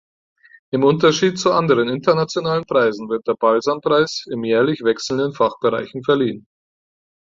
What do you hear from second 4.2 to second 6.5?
in jährlich wechselnden Fachbereichen verliehen.